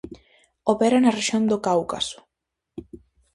[0.73, 2.19] Opera na rexión do Cáucaso.